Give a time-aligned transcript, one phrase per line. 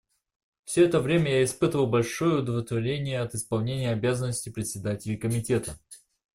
[0.65, 5.77] Все это время я испытывал большое удовлетворение от исполнения обязанностей Председателя Комитета.